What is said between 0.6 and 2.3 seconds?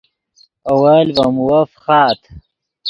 اول ڤے مووف فخآت